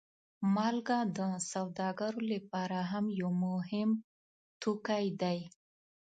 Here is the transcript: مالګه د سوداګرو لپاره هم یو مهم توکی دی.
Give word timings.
مالګه 0.53 0.99
د 1.17 1.19
سوداګرو 1.51 2.21
لپاره 2.33 2.79
هم 2.91 3.05
یو 3.19 3.29
مهم 3.45 3.89
توکی 4.63 5.05
دی. 5.21 5.39